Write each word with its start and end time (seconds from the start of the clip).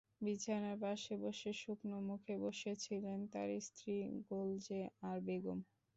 বিছানার 0.21 0.77
পাশে 0.83 1.13
বসে 1.23 1.51
শুকনো 1.61 1.97
মুখে 2.09 2.33
বসেছিলেন 2.45 3.19
তাঁর 3.33 3.49
স্ত্রী 3.67 3.93
গোলজে 4.29 4.79
আরা 5.01 5.21
বেগম। 5.27 5.59